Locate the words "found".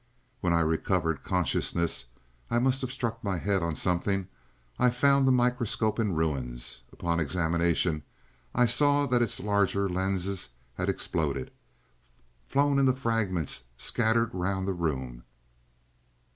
4.89-5.27